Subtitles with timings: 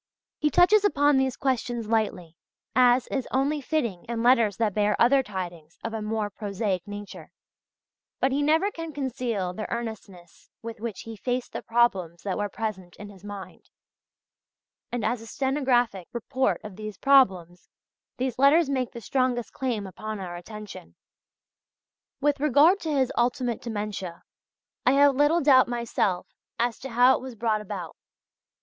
[0.39, 2.35] He touches upon these questions lightly,
[2.75, 7.29] as is only fitting in letters that bear other tidings of a more prosaic nature,
[8.19, 12.49] but he never can conceal the earnestness with which he faced the problems that were
[12.49, 13.69] present in his mind,
[14.91, 17.69] and as a stenographic report of these problems
[18.17, 20.95] these letters make the strongest claim upon our attention.
[22.19, 24.23] With regard to his ultimate dementia,
[24.83, 26.25] I have little doubt myself
[26.57, 27.95] as to how it was brought about.